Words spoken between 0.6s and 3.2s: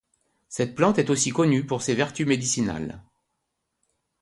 plante est aussi connue pour ses vertus médicinales.